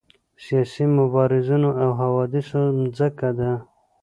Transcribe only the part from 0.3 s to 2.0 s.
سیاسي مبارزینو او